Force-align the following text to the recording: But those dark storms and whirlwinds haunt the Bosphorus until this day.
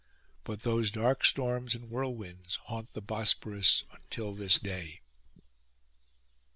But 0.43 0.63
those 0.63 0.89
dark 0.89 1.23
storms 1.23 1.75
and 1.75 1.87
whirlwinds 1.87 2.55
haunt 2.65 2.93
the 2.93 3.03
Bosphorus 3.03 3.83
until 3.93 4.33
this 4.33 4.57
day. 4.57 5.01